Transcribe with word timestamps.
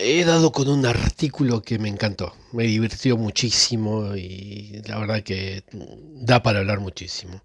he 0.00 0.24
dado 0.24 0.52
con 0.52 0.68
un 0.68 0.86
artículo 0.86 1.62
que 1.62 1.78
me 1.78 1.88
encantó, 1.88 2.34
me 2.52 2.64
divirtió 2.64 3.16
muchísimo 3.16 4.16
y 4.16 4.82
la 4.86 4.98
verdad 4.98 5.22
que 5.22 5.64
da 5.72 6.42
para 6.42 6.60
hablar 6.60 6.80
muchísimo. 6.80 7.42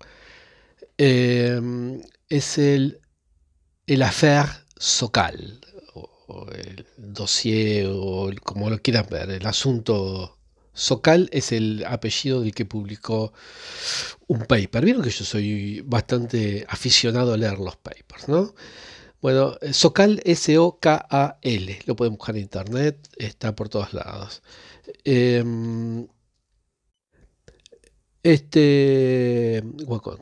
Em, 0.98 2.02
es 2.30 2.58
el, 2.58 3.02
el 3.88 4.02
affaire 4.02 4.50
Socal, 4.78 5.60
o, 5.94 6.48
el 6.52 6.86
dossier, 6.98 7.88
o 7.90 8.32
como 8.44 8.70
lo 8.70 8.82
quieran 8.82 9.08
ver, 9.10 9.30
el 9.32 9.46
asunto 9.46 10.38
Socal 10.74 11.30
es 11.32 11.52
el 11.52 11.86
apellido 11.88 12.42
del 12.42 12.54
que 12.54 12.66
publicó 12.66 13.34
un 14.28 14.40
paper. 14.46 14.84
Vieron 14.84 15.04
que 15.04 15.10
yo 15.10 15.24
soy 15.26 15.82
bastante 15.82 16.66
aficionado 16.68 17.34
a 17.34 17.38
leer 17.38 17.60
los 17.60 17.78
papers, 17.78 18.28
¿no? 18.28 18.54
Bueno, 19.26 19.58
Socal, 19.72 20.22
S-O-K-A-L, 20.24 21.80
lo 21.88 21.96
pueden 21.96 22.14
buscar 22.14 22.36
en 22.36 22.44
internet, 22.44 23.10
está 23.18 23.56
por 23.56 23.70
todos 23.70 23.92
lados. 23.92 24.44
Em, 25.04 26.08
este, 28.22 29.64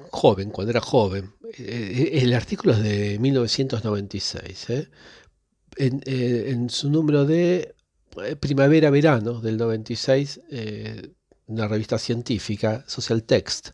joven, 0.09 0.52
cuando 0.52 0.71
era 0.71 0.80
joven, 0.80 1.34
eh, 1.58 2.11
el 2.13 2.34
artículo 2.34 2.71
es 2.71 2.81
de 2.81 3.20
1996, 3.20 4.70
¿eh? 4.70 4.89
en, 5.75 6.02
eh, 6.05 6.45
en, 6.52 6.70
su 6.70 6.89
número 6.89 7.25
de 7.25 7.75
primavera-verano 8.39 9.41
del 9.41 9.58
96, 9.58 10.39
una 11.47 11.67
revista 11.67 11.97
científica, 11.97 12.85
Social 12.88 13.23
Text, 13.23 13.72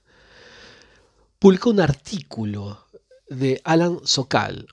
publicó 1.37 1.69
un 1.69 1.81
artículo 1.81 2.87
de 3.29 3.61
Alan 3.63 3.99
Sokal, 4.05 4.65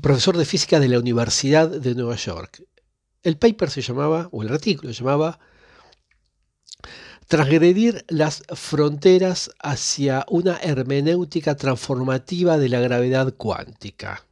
profesor 0.00 0.36
de 0.36 0.44
física 0.44 0.80
de 0.80 0.88
la 0.88 0.98
Universidad 0.98 1.68
de 1.68 1.94
Nueva 1.94 2.16
York. 2.16 2.64
El 3.22 3.36
paper 3.36 3.70
se 3.70 3.82
llamaba, 3.82 4.28
o 4.32 4.42
el 4.42 4.52
artículo 4.52 4.92
se 4.92 5.00
llamaba, 5.00 5.38
Transgredir 7.28 8.04
las 8.08 8.42
fronteras 8.54 9.50
hacia 9.60 10.26
una 10.28 10.58
hermenéutica 10.58 11.56
transformativa 11.56 12.58
de 12.58 12.68
la 12.68 12.80
gravedad 12.80 13.32
cuántica. 13.34 14.26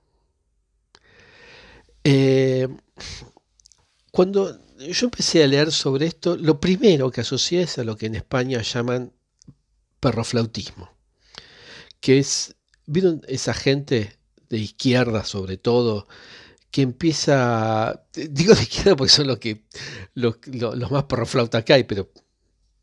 Eh, 2.04 2.68
cuando 4.10 4.58
yo 4.78 5.06
empecé 5.06 5.42
a 5.42 5.46
leer 5.46 5.72
sobre 5.72 6.06
esto, 6.06 6.36
lo 6.36 6.60
primero 6.60 7.10
que 7.10 7.20
asocié 7.20 7.62
es 7.62 7.78
a 7.78 7.84
lo 7.84 7.96
que 7.96 8.06
en 8.06 8.16
España 8.16 8.60
llaman 8.60 9.12
perroflautismo, 10.00 10.90
que 12.00 12.18
es, 12.18 12.56
¿vieron 12.86 13.22
esa 13.28 13.54
gente 13.54 14.19
de 14.50 14.58
izquierda 14.58 15.24
sobre 15.24 15.56
todo, 15.56 16.06
que 16.70 16.82
empieza, 16.82 18.04
digo 18.12 18.54
de 18.54 18.62
izquierda 18.62 18.96
porque 18.96 19.12
son 19.12 19.28
los 19.28 19.38
que 19.38 19.64
los, 20.14 20.36
más 20.90 21.04
perroflautas 21.04 21.64
que 21.64 21.72
hay, 21.72 21.84
pero 21.84 22.10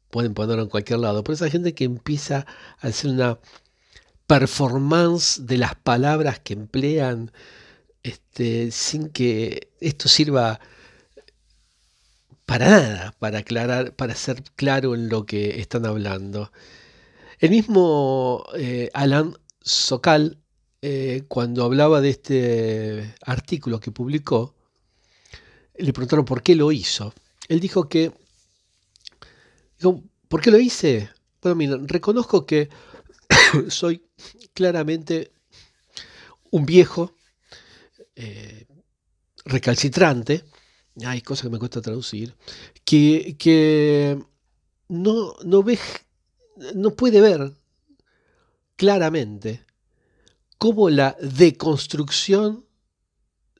pueden 0.09 0.33
ponerlo 0.33 0.63
en 0.63 0.69
cualquier 0.69 0.99
lado, 0.99 1.23
pero 1.23 1.35
esa 1.35 1.49
gente 1.49 1.75
que 1.75 1.83
empieza 1.83 2.47
a 2.79 2.87
hacer 2.87 3.11
una 3.11 3.39
performance 4.25 5.45
de 5.45 5.57
las 5.57 5.75
palabras 5.75 6.39
que 6.39 6.53
emplean 6.53 7.31
este, 8.03 8.71
sin 8.71 9.09
que 9.09 9.71
esto 9.79 10.09
sirva 10.09 10.59
para 12.45 12.69
nada, 12.69 13.15
para 13.19 13.39
aclarar, 13.39 13.93
para 13.95 14.15
ser 14.15 14.41
claro 14.55 14.95
en 14.95 15.09
lo 15.09 15.25
que 15.25 15.59
están 15.59 15.85
hablando. 15.85 16.51
El 17.39 17.51
mismo 17.51 18.45
eh, 18.55 18.89
Alan 18.93 19.37
Sokal, 19.61 20.39
eh, 20.81 21.23
cuando 21.27 21.63
hablaba 21.63 22.01
de 22.01 22.09
este 22.09 23.15
artículo 23.21 23.79
que 23.79 23.91
publicó, 23.91 24.55
le 25.75 25.93
preguntaron 25.93 26.25
por 26.25 26.41
qué 26.41 26.55
lo 26.55 26.71
hizo. 26.71 27.13
Él 27.47 27.59
dijo 27.59 27.87
que, 27.87 28.11
¿por 30.27 30.41
qué 30.41 30.51
lo 30.51 30.59
hice? 30.59 31.09
Bueno, 31.41 31.55
mira, 31.55 31.77
reconozco 31.81 32.45
que 32.45 32.69
soy 33.69 34.03
claramente 34.53 35.31
un 36.51 36.65
viejo 36.65 37.13
eh, 38.15 38.65
recalcitrante, 39.45 40.43
hay 41.05 41.21
cosas 41.21 41.43
que 41.43 41.49
me 41.49 41.59
cuesta 41.59 41.81
traducir, 41.81 42.35
que, 42.83 43.35
que 43.37 44.19
no, 44.89 45.35
no 45.43 45.63
ve 45.63 45.77
no 46.73 46.95
puede 46.95 47.21
ver 47.21 47.53
claramente 48.75 49.66
cómo 50.57 50.89
la 50.89 51.15
deconstrucción 51.21 52.65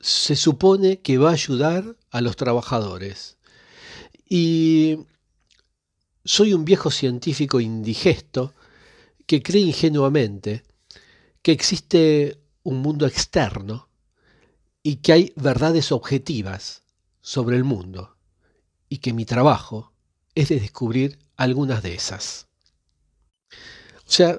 se 0.00 0.36
supone 0.36 1.00
que 1.00 1.18
va 1.18 1.30
a 1.30 1.34
ayudar 1.34 1.96
a 2.10 2.20
los 2.20 2.36
trabajadores. 2.36 3.36
Y 4.28 4.98
soy 6.24 6.52
un 6.52 6.64
viejo 6.64 6.90
científico 6.90 7.60
indigesto 7.60 8.54
que 9.26 9.42
cree 9.42 9.62
ingenuamente 9.62 10.64
que 11.42 11.52
existe 11.52 12.40
un 12.62 12.78
mundo 12.82 13.06
externo 13.06 13.88
y 14.82 14.96
que 14.96 15.12
hay 15.12 15.32
verdades 15.36 15.92
objetivas 15.92 16.82
sobre 17.20 17.56
el 17.56 17.64
mundo 17.64 18.16
y 18.88 18.98
que 18.98 19.12
mi 19.12 19.24
trabajo 19.24 19.92
es 20.34 20.48
de 20.48 20.60
descubrir 20.60 21.18
algunas 21.36 21.82
de 21.82 21.94
esas. 21.94 22.46
O 23.50 24.10
sea, 24.10 24.38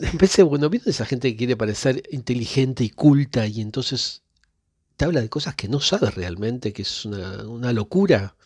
empecé, 0.00 0.42
bueno, 0.42 0.68
viendo 0.68 0.90
esa 0.90 1.06
gente 1.06 1.30
que 1.30 1.36
quiere 1.36 1.56
parecer 1.56 2.02
inteligente 2.10 2.84
y 2.84 2.90
culta 2.90 3.46
y 3.46 3.60
entonces 3.60 4.22
te 4.96 5.04
habla 5.04 5.20
de 5.20 5.28
cosas 5.28 5.54
que 5.54 5.68
no 5.68 5.80
sabes 5.80 6.14
realmente, 6.14 6.72
que 6.72 6.82
es 6.82 7.04
una, 7.04 7.72
locura, 7.72 8.36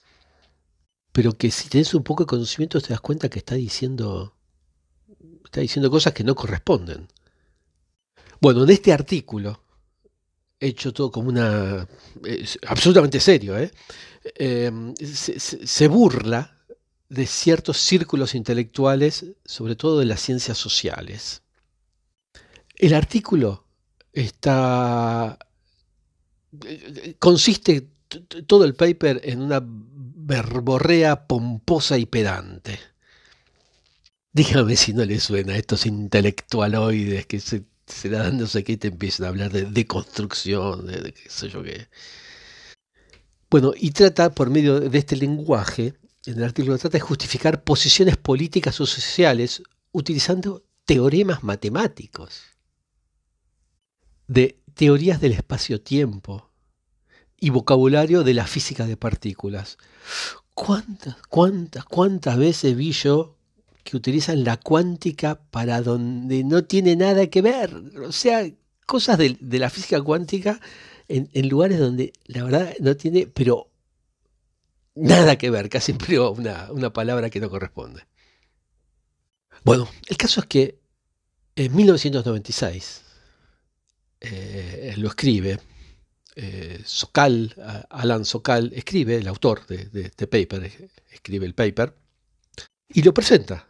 pero 1.13 1.33
que 1.37 1.51
si 1.51 1.69
tienes 1.69 1.95
un 1.95 2.05
poco 2.05 2.25
de 2.25 2.29
conocimiento 2.29 2.81
te 2.81 2.91
das 2.91 3.01
cuenta 3.01 3.29
que 3.29 3.41
está 3.41 3.57
diciendo, 3.57 4.37
está 5.45 5.61
diciendo 5.61 5.91
cosas 5.91 6.13
que 6.13 6.25
no 6.25 6.35
corresponden. 6.35 7.09
Bueno, 8.41 8.65
en 8.65 8.71
este 8.71 8.93
artículo, 8.93 9.65
hecho 10.61 10.93
todo 10.93 11.11
como 11.11 11.29
una... 11.29 11.89
absolutamente 12.67 13.21
serio, 13.21 13.59
¿eh? 13.59 13.71
Em, 14.37 14.95
se 14.97 15.89
burla 15.89 16.64
de 17.15 17.27
ciertos 17.27 17.79
círculos 17.79 18.35
intelectuales, 18.35 19.25
sobre 19.45 19.77
todo 19.77 19.99
de 19.99 20.05
las 20.05 20.21
ciencias 20.21 20.59
sociales. 20.59 21.43
El 22.77 22.95
artículo 22.95 23.65
está 24.13 25.39
consiste 27.19 27.89
todo 28.47 28.65
el 28.65 28.75
paper 28.75 29.21
en 29.25 29.41
una 29.43 29.61
verborrea 29.65 31.27
pomposa 31.27 31.99
y 31.99 32.07
pedante. 32.07 32.79
Dígame 34.33 34.77
si 34.77 34.93
no 34.93 35.05
le 35.05 35.21
suena 35.21 35.55
a 35.55 35.57
estos 35.57 35.87
intelectualoides 35.87 37.27
que 37.27 37.41
se, 37.41 37.65
se 37.87 38.09
la 38.09 38.25
dan 38.25 38.39
no 38.39 38.47
sé 38.47 38.65
qué 38.65 38.73
y 38.73 38.77
te 38.77 38.89
empiezan 38.89 39.27
a 39.27 39.29
hablar 39.29 39.53
de 39.53 39.65
deconstrucción, 39.65 40.87
de, 40.87 41.13
qué 41.13 41.31
sé 41.31 41.49
yo 41.49 41.63
qué. 41.63 41.89
Bueno, 43.51 43.73
y 43.77 43.93
trata 43.93 44.35
por 44.35 44.51
medio 44.51 44.81
de 44.81 44.99
este 44.99 45.17
lenguaje 45.17 45.95
en 46.27 46.39
el 46.39 46.45
artículo 46.45 46.79
trata 46.79 46.99
de 46.99 47.01
justificar 47.01 47.65
posiciones 47.65 48.17
políticas 48.17 48.81
o 48.81 48.87
sociales 48.87 49.63
utilizando 49.93 50.65
teoremas 50.85 51.43
matemáticos, 51.43 52.43
de 54.27 54.59
teorías 54.75 55.21
del 55.21 55.33
espacio-tiempo 55.33 56.51
y 57.39 57.51
vocabulario 57.51 58.23
de 58.23 58.35
la 58.35 58.47
física 58.47 58.87
de 58.87 58.97
partículas. 58.97 59.79
¿Cuántas, 60.55 61.17
cuántas, 61.29 61.85
cuántas 61.85 62.39
veces 62.39 62.77
vi 62.77 62.93
yo 62.93 63.37
que 63.83 63.97
utilizan 63.97 64.45
la 64.45 64.57
cuántica 64.57 65.41
para 65.51 65.83
donde 65.83 66.43
no 66.45 66.65
tiene 66.65 66.97
nada 66.97 67.27
que 67.27 67.43
ver? 67.43 67.75
O 68.07 68.13
sea, 68.13 68.49
cosas 68.87 69.19
de, 69.19 69.37
la 69.41 69.69
física 69.69 70.01
cuántica 70.01 70.61
en, 71.09 71.29
en 71.33 71.49
lugares 71.49 71.79
donde 71.79 72.13
la 72.27 72.45
verdad 72.45 72.75
no 72.81 72.97
tiene, 72.97 73.27
pero 73.27 73.74
nada 74.95 75.37
que 75.37 75.51
ver, 75.51 75.69
casi 75.69 75.93
empleo 75.93 76.33
una, 76.33 76.71
una 76.71 76.93
palabra 76.93 77.31
que 77.31 77.41
no 77.41 77.51
corresponde. 77.51 78.07
Bueno, 79.65 79.89
el 80.07 80.17
caso 80.17 80.41
es 80.41 80.47
que 80.47 80.79
en 81.57 81.75
1996 81.75 83.03
eh, 84.21 84.95
lo 84.97 85.09
escribe, 85.09 85.61
eh, 86.37 86.83
Alan 87.91 88.25
Sokal, 88.25 88.73
escribe, 88.75 89.17
el 89.17 89.29
autor 89.29 89.67
de, 89.67 90.07
este 90.07 90.27
paper, 90.27 90.91
escribe 91.13 91.47
el 91.47 91.55
paper, 91.55 91.95
y 92.89 93.03
lo 93.03 93.15
presenta 93.15 93.67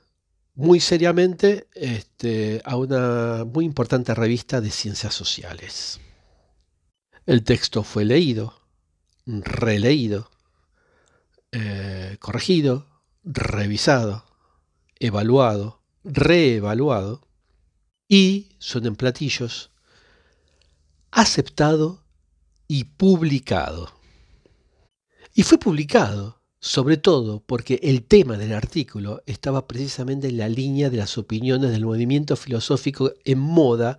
muy 0.54 0.80
seriamente 0.80 1.68
este, 1.74 2.62
a 2.64 2.76
una 2.76 3.44
muy 3.44 3.64
importante 3.64 4.14
revista 4.14 4.60
de 4.60 4.70
ciencias 4.70 5.14
sociales. 5.14 6.00
El 7.26 7.42
texto 7.42 7.82
fue 7.82 8.04
leído, 8.04 8.54
releído, 9.26 10.30
eh, 11.56 12.16
corregido, 12.18 12.86
revisado, 13.22 14.24
evaluado, 14.98 15.80
reevaluado 16.02 17.26
y 18.08 18.48
son 18.58 18.86
en 18.86 18.96
platillos 18.96 19.70
aceptado 21.12 22.02
y 22.66 22.84
publicado. 22.84 23.92
Y 25.32 25.44
fue 25.44 25.58
publicado, 25.58 26.40
sobre 26.58 26.96
todo 26.96 27.40
porque 27.40 27.78
el 27.84 28.02
tema 28.02 28.36
del 28.36 28.52
artículo 28.52 29.22
estaba 29.26 29.68
precisamente 29.68 30.28
en 30.28 30.38
la 30.38 30.48
línea 30.48 30.90
de 30.90 30.96
las 30.96 31.16
opiniones 31.18 31.70
del 31.70 31.84
movimiento 31.84 32.34
filosófico 32.34 33.12
en 33.24 33.38
moda 33.38 33.98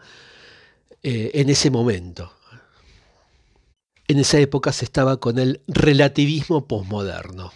eh, 1.04 1.32
en 1.36 1.50
ese 1.50 1.70
momento. 1.70 2.34
En 4.08 4.20
esa 4.20 4.40
época 4.40 4.72
se 4.72 4.86
estaba 4.86 5.20
con 5.20 5.40
el 5.40 5.62
relativismo 5.68 6.68
posmoderno. 6.68 7.52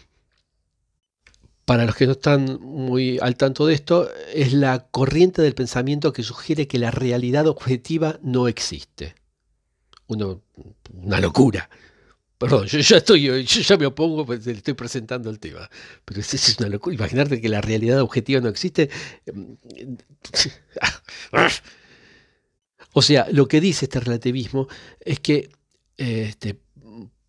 Para 1.65 1.85
los 1.85 1.95
que 1.95 2.07
no 2.07 2.13
están 2.13 2.59
muy 2.61 3.19
al 3.19 3.35
tanto 3.35 3.67
de 3.67 3.75
esto, 3.75 4.09
es 4.33 4.53
la 4.53 4.87
corriente 4.89 5.43
del 5.43 5.53
pensamiento 5.53 6.11
que 6.11 6.23
sugiere 6.23 6.67
que 6.67 6.79
la 6.79 6.89
realidad 6.89 7.45
objetiva 7.45 8.19
no 8.23 8.47
existe. 8.47 9.13
una 10.07 11.19
locura. 11.19 11.69
Perdón, 12.39 12.65
yo 12.67 12.79
ya 12.79 12.97
estoy, 12.97 13.23
yo 13.23 13.37
ya 13.43 13.77
me 13.77 13.85
opongo, 13.85 14.25
pues 14.25 14.45
le 14.45 14.53
estoy 14.53 14.73
presentando 14.73 15.29
el 15.29 15.39
tema. 15.39 15.69
Pero 16.05 16.21
es, 16.21 16.33
es 16.33 16.57
una 16.57 16.69
locura. 16.69 16.95
Imaginarte 16.95 17.41
que 17.41 17.49
la 17.49 17.61
realidad 17.61 18.01
objetiva 18.01 18.41
no 18.41 18.49
existe. 18.49 18.89
O 22.93 23.01
sea, 23.03 23.27
lo 23.31 23.47
que 23.47 23.61
dice 23.61 23.85
este 23.85 23.99
relativismo 23.99 24.67
es 25.01 25.19
que 25.19 25.49
este 25.99 26.59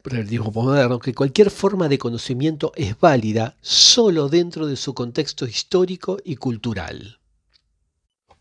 relativismo 0.04 0.50
moderno, 0.52 0.98
que 0.98 1.14
cualquier 1.14 1.50
forma 1.50 1.88
de 1.88 1.98
conocimiento 1.98 2.72
es 2.76 2.98
válida 2.98 3.56
solo 3.60 4.28
dentro 4.28 4.66
de 4.66 4.76
su 4.76 4.94
contexto 4.94 5.46
histórico 5.46 6.18
y 6.24 6.36
cultural. 6.36 7.20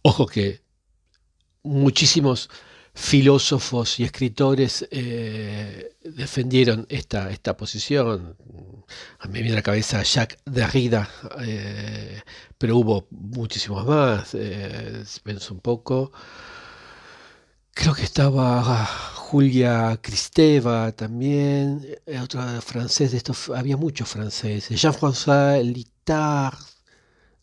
Ojo 0.02 0.26
que 0.28 0.62
muchísimos 1.64 2.50
filósofos 2.94 4.00
y 4.00 4.04
escritores 4.04 4.88
eh, 4.92 5.96
defendieron 6.04 6.86
esta, 6.90 7.30
esta 7.30 7.56
posición. 7.56 8.36
A 9.20 9.28
mí 9.28 9.34
me 9.34 9.40
viene 9.40 9.54
a 9.54 9.60
la 9.60 9.64
cabeza 9.64 10.04
Jacques 10.04 10.40
Derrida, 10.46 11.10
eh, 11.42 12.22
pero 12.58 12.78
hubo 12.78 13.08
muchísimos 13.12 13.86
más. 13.86 14.34
Eh, 14.34 15.04
un 15.52 15.60
poco. 15.60 16.12
Creo 17.74 17.94
que 17.94 18.04
estaba 18.04 18.86
Julia 19.30 20.00
Kristeva 20.02 20.92
también, 20.92 21.86
eh, 22.06 22.20
otra 22.20 22.62
francés 22.62 23.12
de 23.12 23.18
estos, 23.18 23.50
había 23.50 23.78
muchos 23.78 24.10
franceses, 24.10 24.82
Jean-François 24.82 25.64
Litard, 25.64 26.58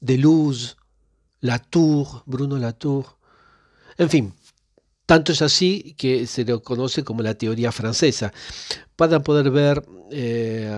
Deleuze, 0.00 0.74
Latour, 1.40 2.22
Bruno 2.26 2.58
Latour, 2.58 3.16
en 3.98 4.10
fin, 4.10 4.34
tanto 5.06 5.32
es 5.32 5.42
así 5.42 5.94
que 5.96 6.26
se 6.26 6.44
lo 6.44 6.62
conoce 6.62 7.04
como 7.04 7.22
la 7.22 7.34
teoría 7.34 7.72
francesa. 7.72 8.32
Para 8.96 9.22
poder 9.22 9.50
ver 9.50 9.84
eh, 10.10 10.68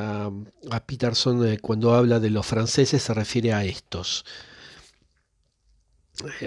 a, 0.70 0.80
Peterson 0.86 1.46
eh, 1.46 1.58
cuando 1.58 1.94
habla 1.94 2.20
de 2.20 2.30
los 2.30 2.46
franceses 2.46 3.02
se 3.02 3.14
refiere 3.14 3.52
a 3.54 3.64
estos, 3.64 4.24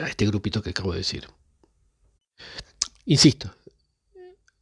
a 0.02 0.08
este 0.08 0.28
grupito 0.28 0.62
que 0.62 0.70
acabo 0.72 0.92
de 0.92 1.00
decir. 1.00 1.28
Insisto, 3.06 3.54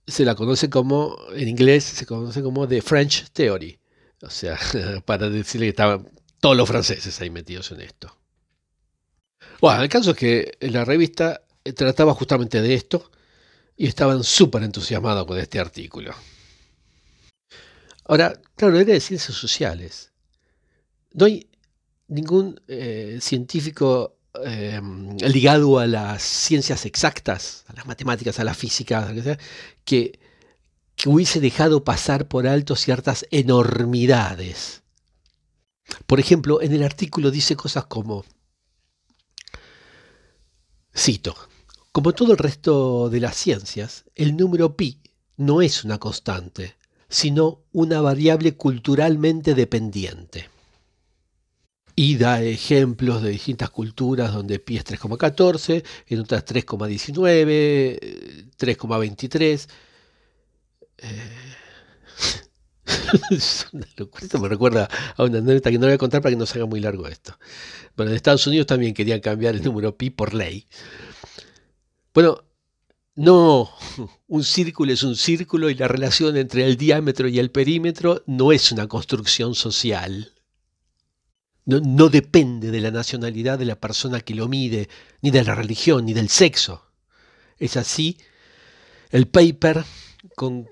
se 0.07 0.25
la 0.25 0.35
conoce 0.35 0.69
como, 0.69 1.17
en 1.33 1.47
inglés 1.47 1.83
se 1.83 2.05
conoce 2.05 2.41
como 2.41 2.67
The 2.67 2.81
French 2.81 3.29
Theory. 3.31 3.79
O 4.21 4.29
sea, 4.29 4.57
para 5.05 5.29
decirle 5.29 5.67
que 5.67 5.71
estaban 5.71 6.09
todos 6.39 6.57
los 6.57 6.67
franceses 6.67 7.19
ahí 7.21 7.29
metidos 7.29 7.71
en 7.71 7.81
esto. 7.81 8.15
Bueno, 9.61 9.83
el 9.83 9.89
caso 9.89 10.11
es 10.11 10.17
que 10.17 10.57
la 10.61 10.85
revista 10.85 11.41
trataba 11.75 12.13
justamente 12.13 12.61
de 12.61 12.73
esto 12.73 13.11
y 13.75 13.87
estaban 13.87 14.23
súper 14.23 14.63
entusiasmados 14.63 15.25
con 15.25 15.37
este 15.37 15.59
artículo. 15.59 16.13
Ahora, 18.05 18.39
claro, 18.55 18.79
era 18.79 18.93
de 18.93 18.99
ciencias 18.99 19.37
sociales. 19.37 20.11
No 21.13 21.25
hay 21.25 21.49
ningún 22.07 22.59
eh, 22.67 23.19
científico 23.21 24.17
Em, 24.45 25.17
ligado 25.17 25.79
a 25.79 25.87
las 25.87 26.21
ciencias 26.23 26.85
exactas, 26.85 27.65
a 27.67 27.73
las 27.73 27.85
matemáticas, 27.85 28.39
a 28.39 28.43
la 28.43 28.53
física, 28.53 29.11
que, 29.83 30.19
que 30.95 31.09
hubiese 31.09 31.39
dejado 31.39 31.83
pasar 31.83 32.27
por 32.27 32.47
alto 32.47 32.75
ciertas 32.75 33.25
enormidades. 33.31 34.83
Por 36.05 36.19
ejemplo, 36.19 36.61
en 36.61 36.73
el 36.73 36.83
artículo 36.83 37.31
dice 37.31 37.55
cosas 37.55 37.85
como, 37.85 38.23
cito, 40.95 41.35
como 41.91 42.13
todo 42.13 42.31
el 42.31 42.37
resto 42.37 43.09
de 43.09 43.19
las 43.19 43.35
ciencias, 43.35 44.05
el 44.15 44.37
número 44.37 44.75
pi 44.75 45.01
no 45.37 45.61
es 45.61 45.83
una 45.83 45.97
constante, 45.97 46.75
sino 47.09 47.63
una 47.71 48.01
variable 48.01 48.55
culturalmente 48.55 49.55
dependiente 49.55 50.49
y 52.01 52.15
da 52.15 52.41
ejemplos 52.41 53.21
de 53.21 53.31
distintas 53.31 53.71
culturas 53.71 54.31
donde 54.31 54.57
pi 54.57 54.77
es 54.77 54.85
3,14, 54.85 55.83
en 56.07 56.19
otras 56.21 56.45
3,19, 56.45 58.47
3,23. 58.57 59.67
Eh, 60.99 61.55
es 63.31 63.67
una 63.73 63.85
locura. 63.97 64.23
Esto 64.23 64.39
me 64.39 64.47
recuerda 64.47 64.87
a 65.17 65.23
una 65.25 65.39
anécdota 65.39 65.71
que 65.71 65.77
no 65.77 65.87
voy 65.87 65.95
a 65.95 65.97
contar 65.97 66.21
para 66.21 66.31
que 66.31 66.39
no 66.39 66.45
se 66.45 66.59
haga 66.59 66.67
muy 66.67 66.79
largo 66.79 67.05
esto. 67.05 67.37
Bueno, 67.97 68.11
en 68.11 68.15
Estados 68.15 68.47
Unidos 68.47 68.67
también 68.67 68.93
querían 68.93 69.19
cambiar 69.19 69.55
el 69.55 69.61
número 69.61 69.97
pi 69.97 70.09
por 70.09 70.33
ley. 70.33 70.67
Bueno, 72.13 72.45
no, 73.15 73.71
un 74.27 74.45
círculo 74.45 74.93
es 74.93 75.03
un 75.03 75.17
círculo 75.17 75.69
y 75.69 75.75
la 75.75 75.89
relación 75.89 76.37
entre 76.37 76.65
el 76.65 76.77
diámetro 76.77 77.27
y 77.27 77.39
el 77.39 77.51
perímetro 77.51 78.23
no 78.25 78.53
es 78.53 78.71
una 78.71 78.87
construcción 78.87 79.53
social 79.53 80.31
no, 81.69 82.09
depende 82.09 82.71
de 82.71 82.81
la 82.81 82.91
nacionalidad 82.91 83.59
de 83.59 83.65
la 83.65 83.79
persona 83.79 84.21
que 84.21 84.35
lo 84.35 84.47
mide, 84.47 84.89
ni 85.21 85.31
de 85.31 85.43
la 85.43 85.55
religión, 85.55 86.05
ni 86.05 86.13
del 86.13 86.29
sexo. 86.29 86.83
Es 87.57 87.77
así, 87.77 88.17
el 89.11 89.27
paper 89.27 89.83
con, 90.35 90.67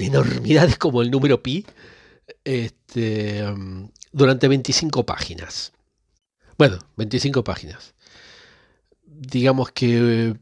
enormidades 0.00 0.78
como 0.78 1.02
el 1.02 1.10
número 1.10 1.42
pi, 1.42 1.66
este, 2.44 3.44
durante 4.12 4.48
25 4.48 5.04
páginas. 5.04 5.72
Bueno, 6.58 6.78
25 6.96 7.44
páginas. 7.44 7.94
Digamos 9.04 9.72
que 9.72 10.36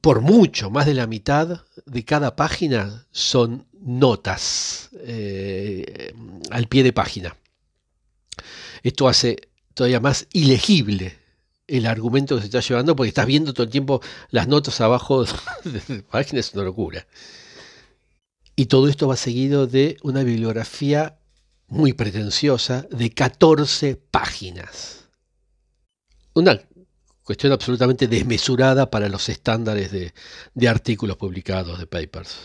por 0.00 0.20
mucho, 0.20 0.70
más 0.70 0.86
de 0.86 0.94
la 0.94 1.06
mitad 1.06 1.64
de 1.86 2.04
cada 2.04 2.36
página 2.36 3.06
son 3.10 3.66
notas 3.80 4.90
eh, 5.00 6.12
al 6.50 6.66
pie 6.68 6.82
de 6.82 6.92
página. 6.92 7.36
Esto 8.82 9.08
hace 9.08 9.36
todavía 9.74 10.00
más 10.00 10.26
ilegible 10.32 11.18
el 11.66 11.86
argumento 11.86 12.34
que 12.34 12.42
se 12.42 12.46
está 12.46 12.60
llevando 12.60 12.96
porque 12.96 13.08
estás 13.08 13.26
viendo 13.26 13.54
todo 13.54 13.64
el 13.64 13.70
tiempo 13.70 14.02
las 14.30 14.48
notas 14.48 14.80
abajo 14.80 15.24
de 15.64 15.82
la 15.88 16.02
página, 16.02 16.40
es 16.40 16.52
una 16.54 16.64
locura. 16.64 17.06
Y 18.56 18.66
todo 18.66 18.88
esto 18.88 19.08
va 19.08 19.16
seguido 19.16 19.66
de 19.66 19.96
una 20.02 20.22
bibliografía 20.22 21.18
muy 21.68 21.92
pretenciosa 21.92 22.86
de 22.90 23.10
14 23.10 23.96
páginas. 24.10 25.08
Una 26.34 26.60
cuestión 27.22 27.52
absolutamente 27.52 28.08
desmesurada 28.08 28.90
para 28.90 29.08
los 29.08 29.28
estándares 29.28 29.92
de, 29.92 30.12
de 30.54 30.68
artículos 30.68 31.16
publicados, 31.16 31.78
de 31.78 31.86
papers. 31.86 32.36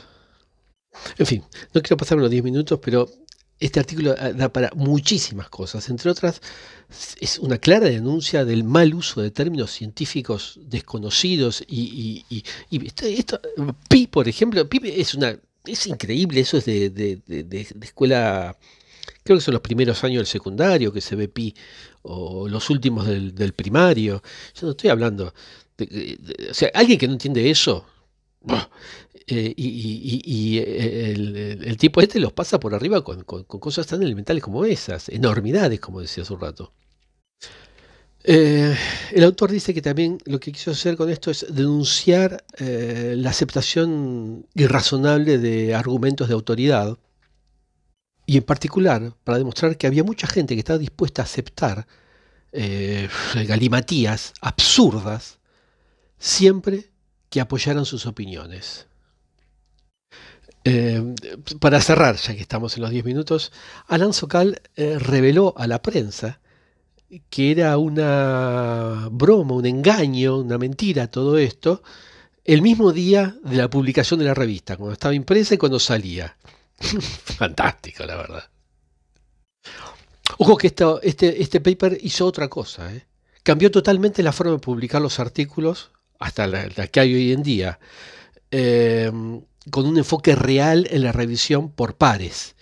En 1.17 1.25
fin, 1.25 1.43
no 1.73 1.81
quiero 1.81 1.97
pasarme 1.97 2.21
los 2.21 2.31
10 2.31 2.43
minutos, 2.43 2.79
pero 2.81 3.09
este 3.59 3.79
artículo 3.79 4.15
ah, 4.17 4.31
da 4.31 4.49
para 4.49 4.71
muchísimas 4.75 5.49
cosas, 5.49 5.89
entre 5.89 6.11
otras 6.11 6.41
es 7.19 7.39
una 7.39 7.57
clara 7.57 7.87
denuncia 7.87 8.45
del 8.45 8.63
mal 8.63 8.93
uso 8.93 9.21
de 9.21 9.31
términos 9.31 9.71
científicos 9.71 10.59
desconocidos 10.61 11.63
y, 11.67 12.25
esto, 13.01 13.39
pi, 13.89 14.07
por 14.07 14.27
ejemplo, 14.27 14.67
pi 14.67 14.81
es 14.83 15.15
una 15.15 15.37
es 15.65 15.87
increíble, 15.87 16.41
eso 16.41 16.57
es 16.57 16.65
de, 16.65 17.21
escuela, 17.81 18.57
creo 19.23 19.37
que 19.37 19.43
son 19.43 19.53
los 19.53 19.61
primeros 19.61 20.03
años 20.03 20.19
del 20.19 20.27
secundario 20.27 20.91
que 20.93 21.01
se 21.01 21.15
ve 21.15 21.27
pi, 21.27 21.55
o 22.03 22.47
los 22.47 22.69
últimos 22.69 23.07
del, 23.07 23.53
primario, 23.53 24.21
yo 24.53 24.67
no 24.67 24.71
estoy 24.71 24.89
hablando, 24.89 25.33
o 25.79 26.53
sea, 26.53 26.69
alguien 26.73 26.99
que 26.99 27.07
no 27.07 27.13
entiende 27.13 27.49
eso, 27.49 27.85
eh, 29.27 29.53
y, 29.55 30.57
eh, 30.57 31.11
el, 31.61 31.77
tipo 31.77 32.01
este 32.01 32.19
los 32.19 32.33
pasa 32.33 32.59
por 32.59 32.73
arriba 32.73 33.03
con, 33.03 33.23
cosas 33.23 33.87
tan 33.87 34.03
elementales 34.03 34.43
como 34.43 34.65
esas, 34.65 35.09
enormidades, 35.09 35.79
como 35.79 36.01
decía 36.01 36.23
hace 36.23 36.33
un 36.33 36.41
rato. 36.41 36.73
Eh, 38.27 38.75
el 39.11 39.23
autor 39.23 39.51
dice 39.51 39.73
que 39.73 39.83
también 39.83 40.17
lo 40.25 40.39
que 40.39 40.51
quiso 40.51 40.71
hacer 40.71 40.97
con 40.97 41.11
esto 41.11 41.29
es 41.29 41.45
denunciar 41.47 42.43
la 42.57 43.29
aceptación 43.29 44.47
irrazonable 44.55 45.37
de 45.37 45.75
argumentos 45.75 46.27
de 46.27 46.33
autoridad 46.33 46.97
y 48.25 48.37
en 48.37 48.43
particular 48.43 49.13
para 49.23 49.37
demostrar 49.37 49.77
que 49.77 49.85
había 49.85 50.03
mucha 50.03 50.25
gente 50.25 50.55
que 50.55 50.59
estaba 50.59 50.79
dispuesta 50.79 51.21
a 51.21 51.25
aceptar 51.25 51.85
galimatías 53.47 54.33
absurdas 54.41 55.37
siempre 56.17 56.89
que 57.35 57.41
apoyaran 57.41 57.83
sus 57.83 58.05
opiniones. 58.05 58.87
Eh, 60.63 61.03
para 61.59 61.81
cerrar, 61.81 62.15
ya 62.15 62.33
que 62.33 62.39
estamos 62.39 62.77
en 62.77 62.83
los 62.83 62.91
10 62.91 63.03
minutos, 63.03 63.51
Alan 63.87 64.13
Sokal 64.13 64.61
eh, 64.77 64.97
reveló 64.99 65.53
a 65.57 65.67
la 65.67 65.81
prensa 65.81 66.39
que 67.29 67.51
era 67.51 67.77
una 67.77 69.09
broma, 69.11 69.53
un 69.53 69.65
engaño, 69.65 70.37
una 70.37 70.57
mentira 70.57 71.07
todo 71.07 71.37
esto, 71.37 71.83
el 72.45 72.61
mismo 72.61 72.93
día 72.93 73.35
de 73.43 73.57
la 73.57 73.69
publicación 73.69 74.21
de 74.21 74.27
la 74.27 74.33
revista, 74.33 74.77
cuando 74.77 74.93
estaba 74.93 75.13
impresa 75.13 75.55
y 75.55 75.57
cuando 75.57 75.77
salía. 75.77 76.37
Fantástico, 76.79 78.05
la 78.05 78.15
verdad. 78.15 78.49
Ojo 80.37 80.55
que 80.55 80.67
este, 80.67 81.41
este 81.41 81.59
paper 81.59 81.97
hizo 82.01 82.25
otra 82.25 82.47
cosa. 82.47 82.93
¿eh? 82.93 83.05
Cambió 83.43 83.69
totalmente 83.71 84.23
la 84.23 84.31
forma 84.31 84.53
de 84.53 84.59
publicar 84.59 85.01
los 85.01 85.19
artículos 85.19 85.91
hasta 86.19 86.47
la, 86.47 86.69
que 86.87 86.99
hay 86.99 87.13
hoy 87.13 87.31
en 87.31 87.43
día. 87.43 87.79
Em, 88.51 89.41
con 89.71 89.85
un 89.85 89.97
enfoque 89.97 90.35
real 90.35 90.87
en 90.91 91.03
la 91.03 91.11
revisión 91.11 91.69
por 91.71 91.95
pares. 91.95 92.55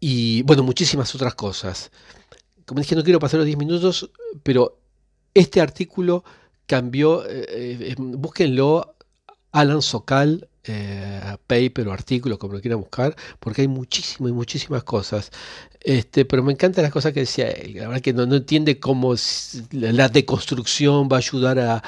Y 0.00 0.42
bueno, 0.42 0.62
muchísimas 0.62 1.14
otras 1.14 1.34
cosas. 1.34 1.90
Como 2.64 2.80
dije, 2.80 2.96
no 2.96 3.04
quiero 3.04 3.20
pasar 3.20 3.38
los 3.38 3.46
10 3.46 3.58
minutos, 3.58 4.10
pero 4.42 4.78
este 5.34 5.60
artículo 5.60 6.24
cambió, 6.66 7.24
eh, 7.28 7.46
eh, 7.48 7.94
búsquenlo, 7.96 8.95
Alan 9.56 9.80
Sokal, 9.80 10.48
eh, 10.64 11.36
paper 11.46 11.88
o 11.88 11.92
artículo, 11.92 12.38
como 12.38 12.52
lo 12.52 12.60
quieran 12.60 12.78
buscar, 12.80 13.16
porque 13.40 13.62
hay 13.62 13.68
muchísimas 13.68 14.30
y 14.30 14.34
muchísimas 14.34 14.84
cosas. 14.84 15.30
Este, 15.80 16.26
pero 16.26 16.42
me 16.42 16.52
encantan 16.52 16.82
las 16.82 16.92
cosas 16.92 17.14
que 17.14 17.20
decía 17.20 17.48
él. 17.48 17.74
La 17.76 17.88
verdad 17.88 18.02
que 18.02 18.12
no, 18.12 18.24
entiende 18.24 18.78
cómo 18.78 19.14
la 19.70 20.10
deconstrucción 20.10 21.08
va 21.10 21.16
a 21.16 21.20
ayudar 21.20 21.58
a, 21.58 21.82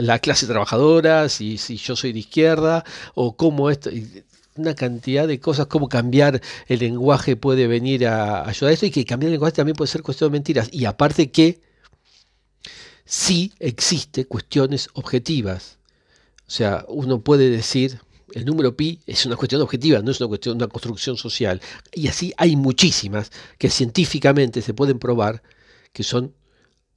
la, 0.00 0.18
clase 0.18 0.46
trabajadora, 0.48 1.28
si, 1.28 1.56
si, 1.56 1.76
yo 1.76 1.94
soy 1.94 2.12
de 2.12 2.18
izquierda, 2.18 2.84
o 3.14 3.36
cómo 3.36 3.70
esto 3.70 3.90
una 4.56 4.74
cantidad 4.74 5.28
de 5.28 5.40
cosas, 5.40 5.66
cómo 5.66 5.88
cambiar 5.88 6.40
el 6.66 6.80
lenguaje 6.80 7.36
puede 7.36 7.66
venir 7.68 8.06
a 8.06 8.46
ayudar 8.48 8.70
a 8.70 8.74
esto 8.74 8.86
y 8.86 8.90
que 8.90 9.04
cambiar 9.04 9.28
el 9.28 9.34
lenguaje 9.34 9.54
también 9.54 9.76
puede 9.76 9.90
ser 9.90 10.02
cuestión 10.02 10.30
de 10.30 10.38
mentiras. 10.38 10.68
Y 10.72 10.84
aparte 10.84 11.30
que 11.30 11.60
sí 13.04 13.52
existe 13.58 14.26
cuestiones 14.26 14.88
objetivas. 14.94 15.78
O 16.46 16.50
sea, 16.50 16.84
uno 16.88 17.22
puede 17.22 17.50
decir, 17.50 18.00
el 18.34 18.44
número 18.44 18.76
pi 18.76 19.00
es 19.06 19.26
una 19.26 19.36
cuestión 19.36 19.62
objetiva, 19.62 20.00
no 20.00 20.10
es 20.10 20.20
una 20.20 20.28
cuestión 20.28 20.58
de 20.58 20.64
una 20.64 20.72
construcción 20.72 21.16
social. 21.16 21.60
Y 21.92 22.08
así 22.08 22.32
hay 22.36 22.56
muchísimas 22.56 23.30
que 23.58 23.70
científicamente 23.70 24.62
se 24.62 24.74
pueden 24.74 24.98
probar 24.98 25.42
que 25.92 26.02
son 26.02 26.34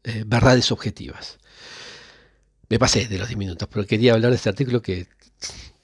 eh, 0.03 0.23
verdades 0.25 0.71
objetivas. 0.71 1.37
Me 2.69 2.79
pasé 2.79 3.07
de 3.07 3.17
los 3.17 3.27
10 3.27 3.37
minutos, 3.37 3.67
pero 3.71 3.85
quería 3.85 4.13
hablar 4.13 4.31
de 4.31 4.37
este 4.37 4.49
artículo 4.49 4.81
que 4.81 5.07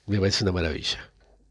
me 0.08 0.20
parece 0.20 0.44
una 0.44 0.52
maravilla. 0.52 1.11